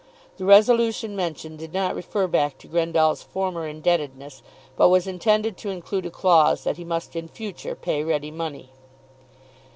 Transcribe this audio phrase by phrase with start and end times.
[0.37, 4.41] The resolution mentioned did not refer back to Grendall's former indebtedness,
[4.75, 8.71] but was intended to include a clause that he must in future pay ready money.